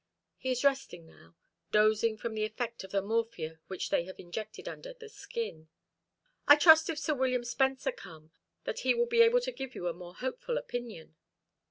[0.39, 1.35] He is resting now,
[1.71, 5.69] dozing from the effect of the morphia which they have injected under the skin."
[6.47, 8.31] "I trust if Sir William Spencer come
[8.63, 11.17] that he will be able to give you a more hopeful opinion."